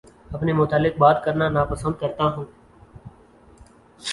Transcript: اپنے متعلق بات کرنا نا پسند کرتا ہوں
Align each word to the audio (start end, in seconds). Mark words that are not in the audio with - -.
اپنے 0.31 0.53
متعلق 0.53 0.97
بات 0.97 1.23
کرنا 1.23 1.49
نا 1.49 1.63
پسند 1.63 1.93
کرتا 1.99 2.23
ہوں 2.33 2.45